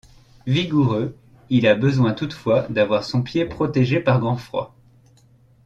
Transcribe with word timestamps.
Vigoureux, 0.47 1.15
il 1.51 1.67
a 1.67 1.75
besoin 1.75 2.13
toutefois 2.13 2.63
d'avoir 2.71 3.03
son 3.03 3.21
pied 3.21 3.45
protégé 3.45 3.99
par 3.99 4.19
grand 4.19 4.35
froid. 4.35 4.75